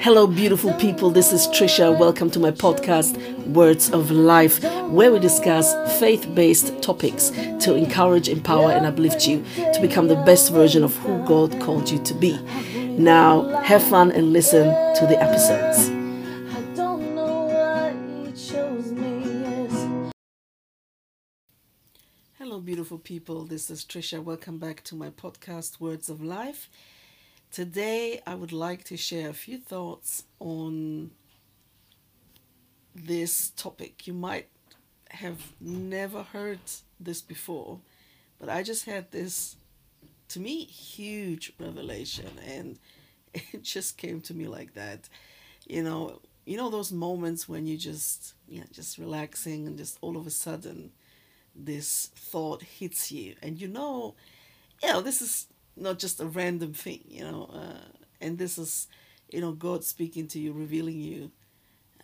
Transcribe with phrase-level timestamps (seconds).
[0.00, 1.10] Hello, beautiful people.
[1.10, 1.98] This is Trisha.
[1.98, 3.18] Welcome to my podcast,
[3.48, 9.44] Words of Life, where we discuss faith based topics to encourage, empower, and uplift you
[9.56, 12.38] to become the best version of who God called you to be.
[12.96, 15.88] Now, have fun and listen to the episodes.
[22.38, 23.44] Hello, beautiful people.
[23.46, 24.22] This is Trisha.
[24.22, 26.70] Welcome back to my podcast, Words of Life.
[27.50, 31.10] Today, I would like to share a few thoughts on
[32.94, 34.06] this topic.
[34.06, 34.48] You might
[35.10, 36.60] have never heard
[37.00, 37.80] this before,
[38.38, 39.56] but I just had this,
[40.28, 42.78] to me, huge revelation, and
[43.34, 45.08] it just came to me like that.
[45.66, 50.16] You know, you know those moments when you just, yeah, just relaxing, and just all
[50.18, 50.92] of a sudden,
[51.54, 54.14] this thought hits you, and you know,
[54.82, 55.46] you know, this is
[55.80, 57.50] not just a random thing, you know.
[57.52, 58.88] Uh, and this is,
[59.30, 61.30] you know, God speaking to you, revealing you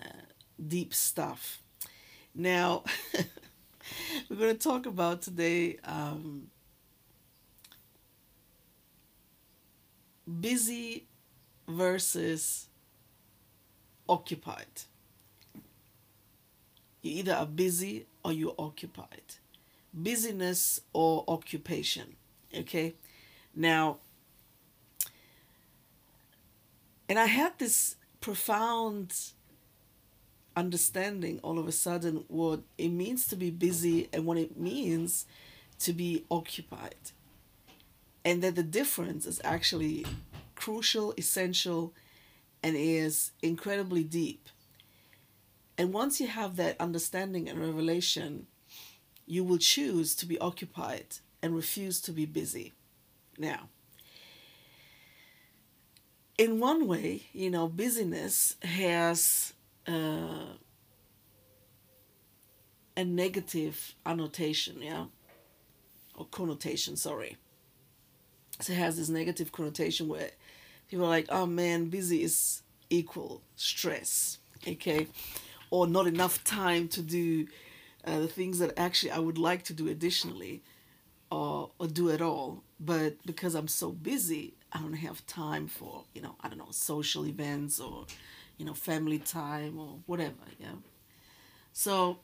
[0.00, 0.22] uh,
[0.66, 1.62] deep stuff.
[2.34, 2.84] Now,
[4.28, 6.48] we're going to talk about today um,
[10.40, 11.06] busy
[11.68, 12.68] versus
[14.08, 14.82] occupied.
[17.02, 19.36] You either are busy or you're occupied.
[19.92, 22.14] Busyness or occupation.
[22.56, 22.94] Okay?
[23.54, 23.98] Now,
[27.08, 29.14] and I had this profound
[30.56, 35.26] understanding all of a sudden what it means to be busy and what it means
[35.80, 36.94] to be occupied.
[38.24, 40.06] And that the difference is actually
[40.54, 41.92] crucial, essential,
[42.62, 44.48] and is incredibly deep.
[45.76, 48.46] And once you have that understanding and revelation,
[49.26, 52.74] you will choose to be occupied and refuse to be busy.
[53.42, 53.70] Now,
[56.38, 59.52] in one way, you know, busyness has
[59.88, 60.54] uh,
[62.96, 65.06] a negative annotation, yeah,
[66.14, 67.36] or connotation, sorry.
[68.60, 70.30] So it has this negative connotation where
[70.88, 74.38] people are like, oh man, busy is equal stress,
[74.68, 75.08] okay,
[75.68, 77.48] or not enough time to do
[78.04, 80.62] uh, the things that actually I would like to do additionally
[81.32, 82.62] or, or do at all.
[82.84, 86.70] But because I'm so busy, I don't have time for, you know, I don't know,
[86.70, 88.06] social events or,
[88.58, 90.74] you know, family time or whatever, yeah.
[91.72, 92.18] So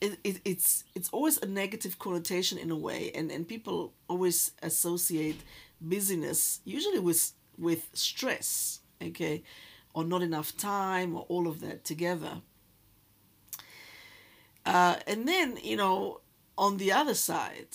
[0.00, 4.52] it, it, it's it's always a negative connotation in a way and, and people always
[4.62, 5.40] associate
[5.80, 9.42] busyness usually with with stress, okay,
[9.94, 12.42] or not enough time or all of that together.
[14.66, 16.20] Uh, and then, you know,
[16.58, 17.68] on the other side,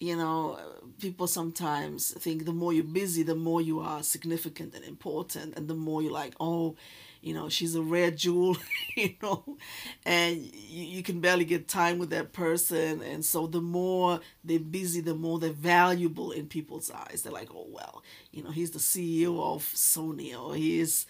[0.00, 0.58] you know,
[1.00, 5.68] people sometimes think the more you're busy, the more you are significant and important, and
[5.68, 6.76] the more you're like, oh,
[7.20, 8.56] you know, she's a rare jewel,
[8.96, 9.58] you know,
[10.04, 13.02] and you, you can barely get time with that person.
[13.02, 17.22] And so the more they're busy, the more they're valuable in people's eyes.
[17.22, 21.06] They're like, oh, well, you know, he's the CEO of Sony, or he's,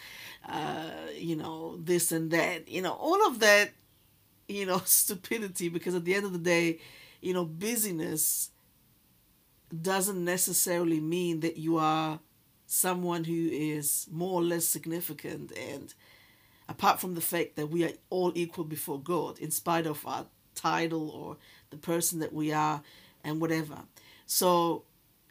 [0.49, 3.71] uh, you know, this and that, you know, all of that,
[4.49, 6.81] you know, stupidity, because at the end of the day,
[7.21, 8.51] you know, busyness
[9.83, 12.21] doesn't necessarily mean that you are
[12.67, 15.95] someone who is more or less significant and
[16.69, 20.27] apart from the fact that we are all equal before God in spite of our
[20.55, 21.37] title or
[21.71, 22.83] the person that we are
[23.25, 23.79] and whatever.
[24.27, 24.85] So,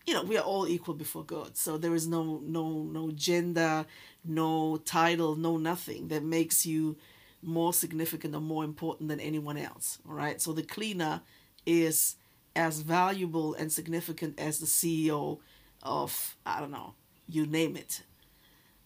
[0.06, 1.58] you know, we are all equal before God.
[1.58, 3.86] So there is no no no gender,
[4.26, 6.98] no title, no nothing that makes you
[7.44, 10.00] more significant or more important than anyone else.
[10.08, 10.42] All right?
[10.42, 11.22] So the cleaner
[11.66, 12.16] is
[12.58, 15.40] as valuable and significant as the CEO
[15.84, 16.96] of, I don't know,
[17.30, 18.02] you name it,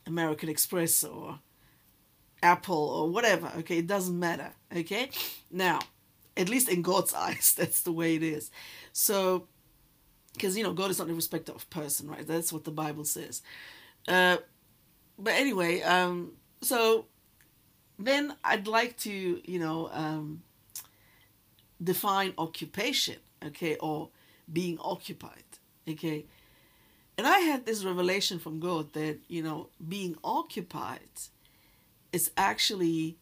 [0.06, 1.40] American Express or
[2.44, 3.78] Apple or whatever, okay?
[3.78, 5.10] It doesn't matter, okay?
[5.50, 5.80] Now,
[6.36, 8.52] at least in God's eyes, that's the way it is.
[8.92, 9.48] So,
[10.34, 12.28] because, you know, God is not a respecter of person, right?
[12.28, 13.42] That's what the Bible says.
[14.08, 14.38] Uh,
[15.18, 17.06] but anyway, um, so
[17.98, 20.44] then I'd like to, you know, um,
[21.82, 24.10] define occupation okay, or
[24.52, 25.44] being occupied,
[25.88, 26.26] okay.
[27.18, 31.10] And I had this revelation from God that, you know, being occupied
[32.12, 33.18] is actually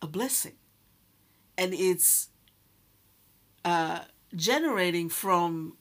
[0.00, 0.54] a blessing.
[1.58, 2.28] And it's
[3.64, 4.00] uh,
[4.34, 5.76] generating from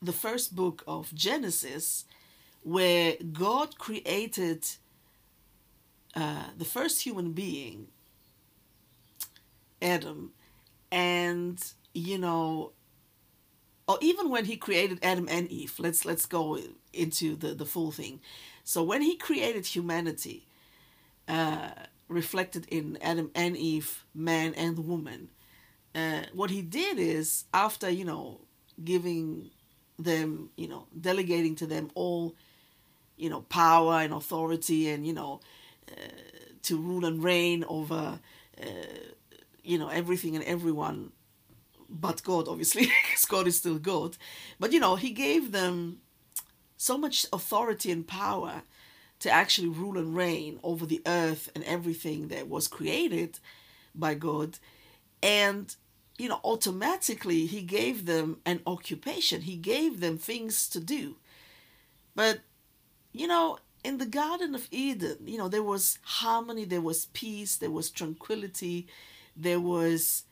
[0.00, 2.04] the first book of Genesis,
[2.62, 4.64] where God created
[6.14, 7.88] uh, the first human being,
[9.80, 10.32] Adam,
[10.90, 11.62] and,
[11.94, 12.72] you know,
[13.88, 16.58] or even when he created Adam and Eve, let's let's go
[16.92, 18.20] into the, the full thing.
[18.64, 20.46] So when he created humanity,
[21.28, 21.70] uh,
[22.08, 25.28] reflected in Adam and Eve, man and woman.
[25.94, 28.40] Uh, what he did is after you know
[28.84, 29.50] giving
[29.98, 32.34] them, you know, delegating to them all,
[33.16, 35.40] you know, power and authority and you know
[35.90, 36.00] uh,
[36.62, 38.18] to rule and reign over,
[38.62, 38.66] uh,
[39.62, 41.12] you know, everything and everyone
[41.88, 44.16] but God, obviously, because God is still God.
[44.60, 45.98] But you know, He gave them
[46.76, 48.62] so much authority and power
[49.20, 53.38] to actually rule and reign over the earth and everything that was created
[53.94, 54.58] by God.
[55.22, 55.74] And,
[56.18, 61.16] you know, automatically He gave them an occupation, He gave them things to do.
[62.14, 62.40] But,
[63.12, 67.56] you know, in the Garden of Eden, you know, there was harmony, there was peace,
[67.56, 68.86] there was tranquility,
[69.36, 70.24] there was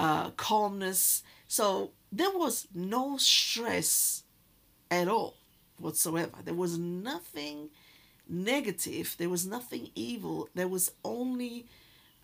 [0.00, 1.22] uh, calmness.
[1.46, 4.24] So there was no stress
[4.90, 5.34] at all
[5.78, 6.32] whatsoever.
[6.42, 7.68] There was nothing
[8.26, 11.66] negative, there was nothing evil, there was only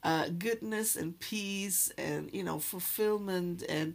[0.02, 3.94] uh, goodness and peace and, you know, fulfillment and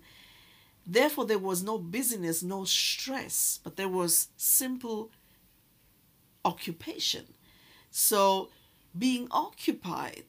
[0.86, 5.12] therefore there was no busyness no stress but there was simple
[6.44, 7.24] occupation
[7.92, 8.50] so
[8.98, 10.26] being occupied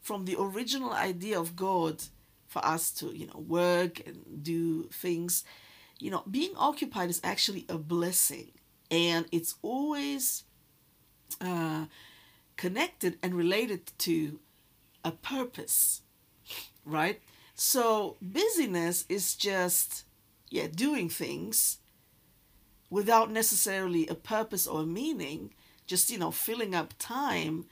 [0.00, 2.02] from the original idea of god
[2.56, 5.44] for us to you know work and do things.
[5.98, 8.52] You know being occupied is actually a blessing
[8.90, 10.44] and it's always
[11.40, 11.86] uh,
[12.56, 14.38] connected and related to
[15.04, 16.02] a purpose
[16.84, 17.20] right?
[17.54, 20.04] So busyness is just
[20.50, 21.78] yeah doing things
[22.90, 25.52] without necessarily a purpose or a meaning
[25.86, 27.66] just you know filling up time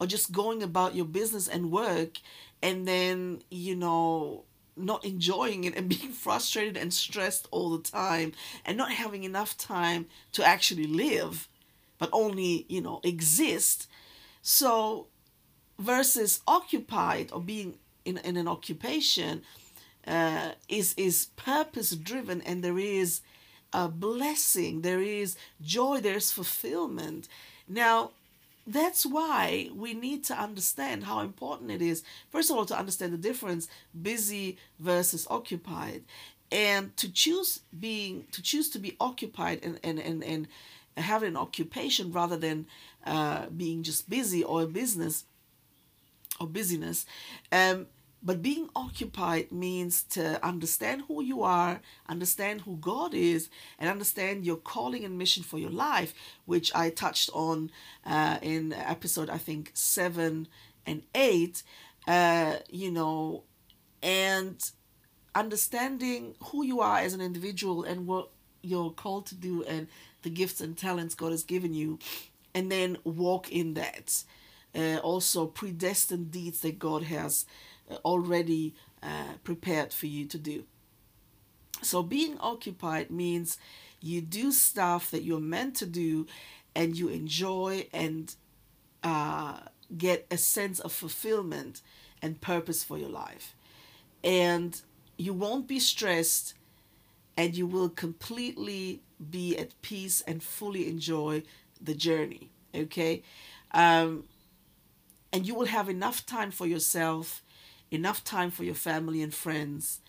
[0.00, 2.18] or just going about your business and work
[2.62, 4.44] and then you know
[4.76, 8.32] not enjoying it and being frustrated and stressed all the time
[8.64, 11.48] and not having enough time to actually live
[11.98, 13.88] but only you know exist.
[14.42, 15.06] So
[15.78, 19.42] versus occupied or being in, in an occupation
[20.06, 23.22] uh, is is purpose driven and there is
[23.72, 27.28] a blessing there is joy there's fulfillment.
[27.68, 28.10] Now
[28.66, 33.12] that's why we need to understand how important it is first of all to understand
[33.12, 33.68] the difference
[34.00, 36.04] busy versus occupied.
[36.52, 40.48] And to choose being to choose to be occupied and and and, and
[40.96, 42.66] have an occupation rather than
[43.04, 45.24] uh, being just busy or a business
[46.40, 47.06] or busyness
[47.50, 47.86] um,
[48.24, 54.46] but being occupied means to understand who you are, understand who God is, and understand
[54.46, 56.14] your calling and mission for your life,
[56.46, 57.70] which I touched on
[58.06, 60.48] uh, in episode, I think, seven
[60.86, 61.62] and eight.
[62.06, 63.44] Uh, you know,
[64.02, 64.70] and
[65.34, 68.28] understanding who you are as an individual and what
[68.62, 69.88] you're called to do and
[70.22, 71.98] the gifts and talents God has given you,
[72.54, 74.24] and then walk in that.
[74.74, 77.46] Uh, also, predestined deeds that God has
[78.04, 80.64] already uh, prepared for you to do.
[81.82, 83.58] So, being occupied means
[84.00, 86.26] you do stuff that you're meant to do
[86.74, 88.34] and you enjoy and
[89.02, 89.58] uh,
[89.96, 91.82] get a sense of fulfillment
[92.22, 93.54] and purpose for your life.
[94.22, 94.80] And
[95.16, 96.54] you won't be stressed
[97.36, 101.42] and you will completely be at peace and fully enjoy
[101.80, 102.50] the journey.
[102.74, 103.22] Okay?
[103.72, 104.24] Um,
[105.32, 107.42] and you will have enough time for yourself
[107.90, 110.00] enough time for your family and friends,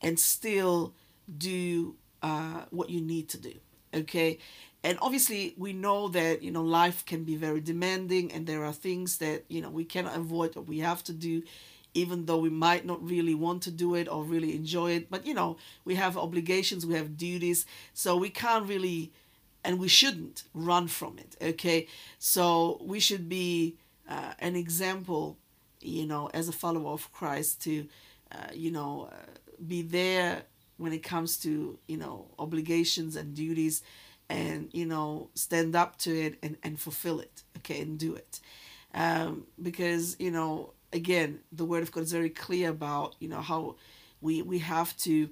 [0.00, 0.94] and still
[1.38, 3.54] do uh, what you need to do.
[3.94, 4.38] Okay.
[4.82, 8.72] And obviously, we know that you know life can be very demanding, and there are
[8.72, 11.42] things that you know we cannot avoid or we have to do,
[11.92, 15.10] even though we might not really want to do it or really enjoy it.
[15.10, 19.12] But you know, we have obligations, we have duties, so we can't really,
[19.62, 21.36] and we shouldn't run from it.
[21.42, 21.86] Okay,
[22.18, 23.76] so we should be
[24.08, 25.36] uh, an example
[25.80, 27.86] you know, as a follower of Christ, to,
[28.32, 29.16] uh, you know, uh,
[29.66, 30.42] be there
[30.76, 33.82] when it comes to, you know, obligations and duties
[34.28, 38.40] and, you know, stand up to it and, and fulfill it, okay, and do it.
[38.94, 43.40] Um, because, you know, again, the Word of God is very clear about, you know,
[43.40, 43.76] how
[44.20, 45.28] we, we have to,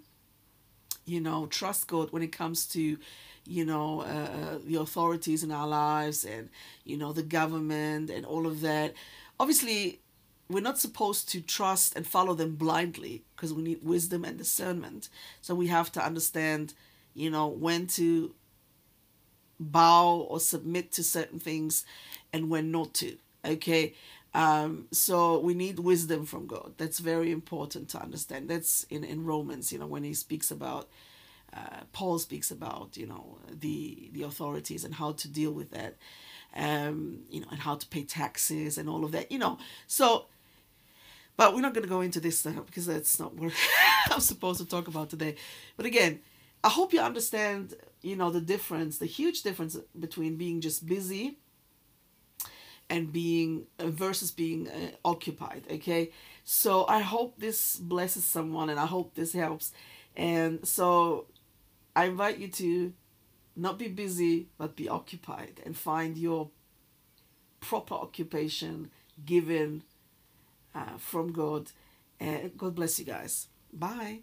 [1.07, 2.99] you know, trust God when it comes to,
[3.47, 6.51] you know, uh, uh the authorities in our lives and,
[6.85, 8.95] you know, the government and all of that.
[9.41, 10.01] Obviously,
[10.51, 15.09] we're not supposed to trust and follow them blindly because we need wisdom and discernment.
[15.41, 16.75] So we have to understand,
[17.15, 18.35] you know, when to
[19.61, 21.85] bow or submit to certain things
[22.33, 23.17] and when not to.
[23.45, 23.95] Okay.
[24.35, 26.75] Um, so we need wisdom from God.
[26.77, 28.49] That's very important to understand.
[28.49, 30.89] That's in, in Romans, you know, when he speaks about
[31.55, 35.97] uh, Paul speaks about, you know, the the authorities and how to deal with that.
[36.55, 39.59] um, you know, and how to pay taxes and all of that, you know.
[39.87, 40.27] So,
[41.39, 43.53] but we're not going to go into this now because that's not what
[44.11, 45.37] I'm supposed to talk about today.
[45.77, 46.19] But again,
[46.65, 51.39] I hope you understand, you know, the difference, the huge difference between being just busy
[52.91, 56.11] and being uh, versus being uh, occupied okay
[56.43, 59.73] so i hope this blesses someone and i hope this helps
[60.17, 61.27] and so
[61.95, 62.93] i invite you to
[63.57, 66.49] not be busy but be occupied and find your
[67.61, 68.91] proper occupation
[69.27, 69.83] given
[70.79, 71.71] uh, from god
[72.21, 74.21] and god bless you guys bye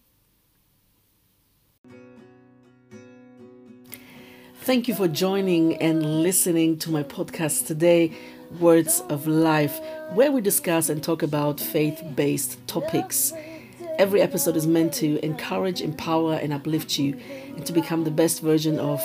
[4.65, 8.11] Thank you for joining and listening to my podcast today,
[8.59, 9.79] Words of Life,
[10.13, 13.31] where we discuss and talk about faith based topics.
[13.99, 17.15] Every episode is meant to encourage, empower, and uplift you
[17.55, 18.99] and to become the best version of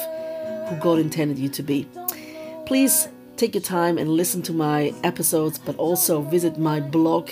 [0.68, 1.86] who God intended you to be.
[2.64, 3.08] Please
[3.40, 7.30] take your time and listen to my episodes, but also visit my blog